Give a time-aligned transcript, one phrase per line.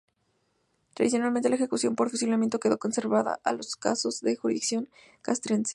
[0.95, 4.89] Tradicionalmente la ejecución por fusilamiento quedó reservada a los casos de jurisdicción
[5.21, 5.69] castrense.